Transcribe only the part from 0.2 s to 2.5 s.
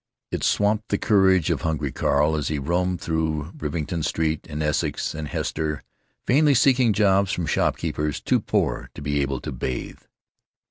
It swamped the courage of hungry Carl as